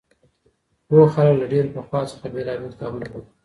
[0.87, 3.29] پوه خلګ له ډېر پخوا څخه بېلابېل کتابونه لولي.